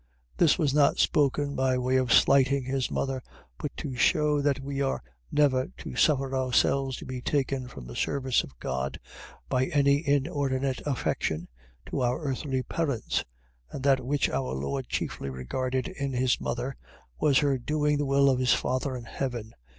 [0.39, 3.21] .This was not spoken by way of slighting his mother,
[3.59, 7.95] but to shew that we are never to suffer ourselves to be taken from the
[7.95, 8.99] service of God,
[9.47, 11.47] by any inordinate affection
[11.85, 13.23] to our earthly parents:
[13.69, 16.75] and that which our Lord chiefly regarded in his mother,
[17.19, 19.53] was her doing the will of his Father in heaven.